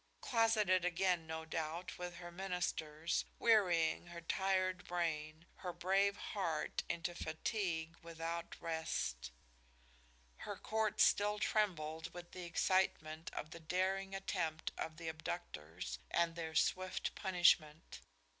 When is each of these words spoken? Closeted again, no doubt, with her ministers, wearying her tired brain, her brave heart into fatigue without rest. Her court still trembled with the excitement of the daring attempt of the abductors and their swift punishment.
Closeted 0.19 0.83
again, 0.83 1.27
no 1.27 1.45
doubt, 1.45 1.99
with 1.99 2.15
her 2.15 2.31
ministers, 2.31 3.23
wearying 3.37 4.07
her 4.07 4.19
tired 4.21 4.83
brain, 4.85 5.45
her 5.57 5.71
brave 5.71 6.17
heart 6.33 6.81
into 6.89 7.13
fatigue 7.13 7.95
without 8.01 8.59
rest. 8.59 9.29
Her 10.37 10.57
court 10.57 10.99
still 11.01 11.37
trembled 11.37 12.15
with 12.15 12.31
the 12.31 12.45
excitement 12.45 13.29
of 13.35 13.51
the 13.51 13.59
daring 13.59 14.15
attempt 14.15 14.71
of 14.75 14.97
the 14.97 15.07
abductors 15.07 15.99
and 16.09 16.35
their 16.35 16.55
swift 16.55 17.13
punishment. 17.13 17.99